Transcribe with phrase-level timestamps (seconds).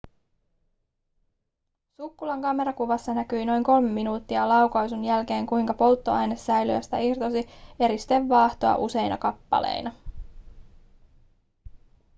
[1.97, 7.47] sukkulan kamerakuvassa näkyi noin kolme minuuttia laukaisun jälkeen kuinka polttoainesäiliöstä irtosi
[7.79, 9.93] eristevaahtoa useina kappaleina